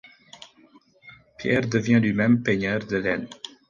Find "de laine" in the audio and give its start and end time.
2.87-3.27